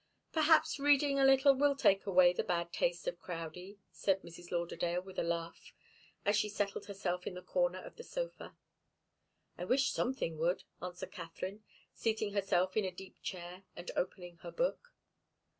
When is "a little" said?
1.19-1.53